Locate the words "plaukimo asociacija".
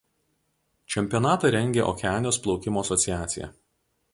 2.47-3.53